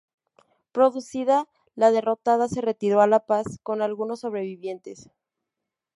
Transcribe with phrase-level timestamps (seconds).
[0.71, 5.11] Producida la derrota se retiró a La Paz con algunos sobrevivientes.